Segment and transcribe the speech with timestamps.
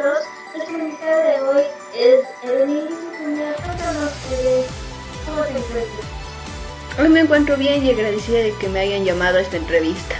[0.00, 0.24] momentos,
[0.54, 1.62] nuestra invitada de hoy
[1.96, 2.86] es Evelyn
[3.18, 3.52] Cuña.
[3.54, 4.64] Cuéntanos eh,
[5.26, 6.98] cómo te encuentras.
[6.98, 10.16] Hoy me encuentro bien y agradecida de que me hayan llamado a esta entrevista.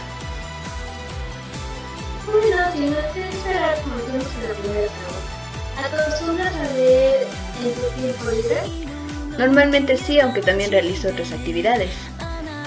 [2.26, 6.06] Bueno, si no te esperar, comencemos con la primera pregunta.
[6.06, 7.26] ¿Acostumbras a leer
[7.64, 9.38] en tu tiempo libre?
[9.38, 11.90] Normalmente sí, aunque también realizo otras actividades.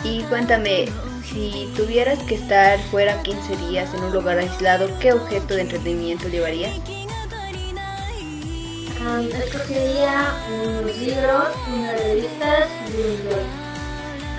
[0.04, 0.88] Y cuéntame,
[1.24, 6.28] si tuvieras que estar fuera 15 días en un lugar aislado, ¿qué objeto de entretenimiento
[6.28, 6.74] llevarías?
[9.04, 13.46] Um, escogería unos libros, unas revistas y un blog.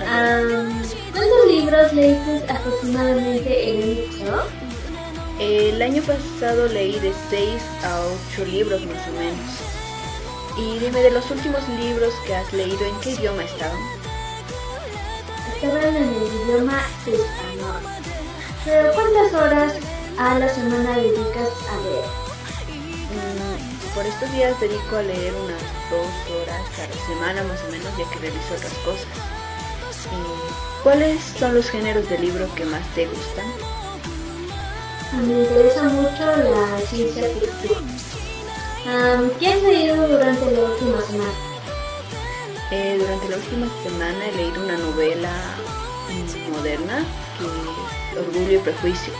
[0.01, 0.81] Um,
[1.13, 4.43] ¿Cuántos libros leíste aproximadamente en un museo?
[5.39, 8.01] El año pasado leí de 6 a
[8.33, 9.51] 8 libros más o menos.
[10.57, 13.77] Y dime, de los últimos libros que has leído, ¿en qué idioma estaban?
[15.61, 17.81] Estaban en el idioma español.
[18.65, 19.73] Pero ¿cuántas horas
[20.17, 22.24] a la semana dedicas a leer?
[23.95, 27.97] Por estos días dedico a leer unas dos horas a la semana más o menos,
[27.97, 29.07] ya que realizo otras cosas.
[30.11, 33.45] ¿Y ¿Cuáles son los géneros de libro que más te gustan?
[35.25, 37.85] Me interesa mucho la ciencia ficción.
[38.85, 41.33] Um, ¿Qué has leído durante la última semana?
[42.71, 45.31] Eh, durante la última semana he leído una novela
[46.51, 47.05] moderna
[47.39, 49.13] que es Orgullo y Prejuicio.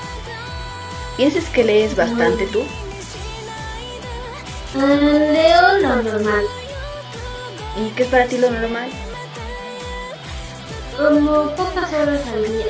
[1.16, 2.64] ¿Piensas que lees bastante tú?
[4.76, 6.46] Leo lo normal.
[7.78, 8.90] ¿Y qué es para ti lo normal?
[10.98, 12.66] Como pocas horas al día.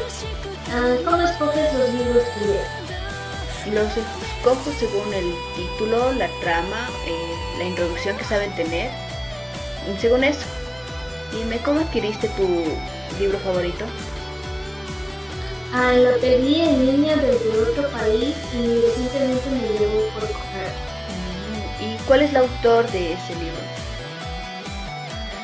[1.03, 3.73] ¿Cómo escoges los libros que lees?
[3.73, 8.91] Los escojo según el título, la trama, eh, la introducción que saben tener.
[9.99, 10.45] Según eso,
[11.31, 12.47] dime, ¿cómo adquiriste tu
[13.19, 13.85] libro favorito?
[15.73, 19.64] Ah, lo pedí en línea desde otro país y recientemente me
[22.07, 23.75] cuál es el autor de ese libro?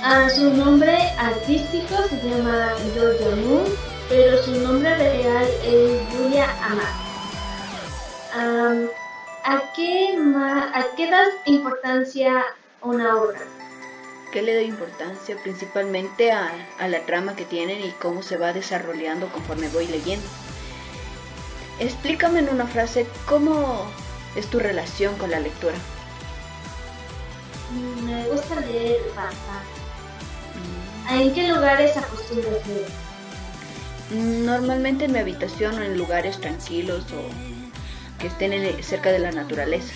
[0.04, 3.66] Ah, su nombre artístico se llama Georgia Moon,
[4.10, 7.12] pero su nombre real es Julia Amat.
[8.34, 8.88] Um,
[9.44, 10.18] ¿a, qué
[10.74, 12.44] ¿A qué das importancia
[12.82, 13.42] una obra?
[14.32, 15.36] ¿Qué le doy importancia?
[15.44, 20.26] Principalmente a, a, la trama que tienen y cómo se va desarrollando conforme voy leyendo.
[21.80, 23.86] Explícame en una frase cómo
[24.36, 25.76] es tu relación con la lectura.
[28.04, 29.82] Me gusta leer bastante.
[31.10, 32.88] ¿En qué lugares acostumbras leer?
[34.46, 39.94] Normalmente en mi habitación o en lugares tranquilos o que estén cerca de la naturaleza.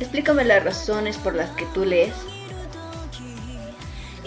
[0.00, 2.14] Explícame las razones por las que tú lees.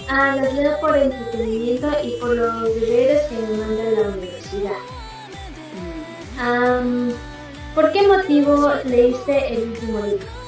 [0.07, 4.79] Ah, las leo por entretenimiento y por los deberes que me manda la universidad.
[6.39, 7.11] Mm.
[7.75, 10.38] ¿Por qué motivo leíste el último libro?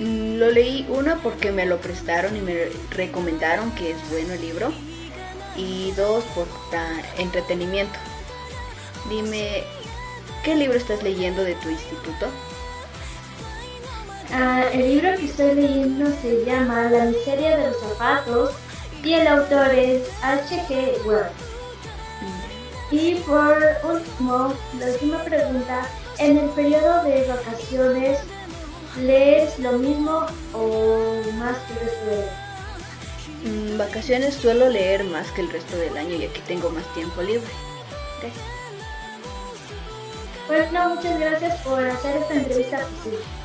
[0.00, 4.40] Mm, lo leí uno porque me lo prestaron y me recomendaron que es bueno el
[4.40, 4.72] libro
[5.56, 6.48] y dos por
[7.18, 7.98] entretenimiento.
[9.08, 9.64] Dime,
[10.44, 12.26] ¿Qué libro estás leyendo de tu instituto?
[14.32, 18.52] Ah, el libro que estoy leyendo se llama La miseria de los zapatos
[19.04, 21.04] y el autor es H.G.
[21.04, 21.30] Wells.
[22.90, 25.86] Y por último, la última pregunta,
[26.18, 28.18] en el periodo de vacaciones,
[28.98, 33.74] ¿lees lo mismo o más que el resto del año?
[33.74, 37.22] Mm, vacaciones suelo leer más que el resto del año y aquí tengo más tiempo
[37.22, 37.50] libre.
[40.46, 43.39] Bueno, muchas gracias por hacer esta entrevista posible.